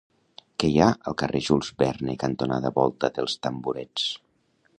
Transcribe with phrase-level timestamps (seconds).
[0.61, 4.13] Què hi ha al carrer Jules Verne cantonada Volta dels Tamborets?